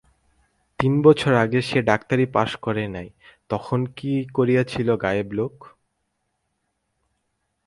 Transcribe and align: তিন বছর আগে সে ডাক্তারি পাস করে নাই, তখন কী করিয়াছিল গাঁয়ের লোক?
তিন 0.79 0.93
বছর 1.01 1.31
আগে 1.43 1.59
সে 1.61 1.79
ডাক্তারি 1.81 2.25
পাস 2.35 2.51
করে 2.55 2.83
নাই, 2.87 3.07
তখন 3.49 3.79
কী 3.97 4.11
করিয়াছিল 4.35 4.87
গাঁয়ের 4.95 5.29
লোক? 5.33 5.55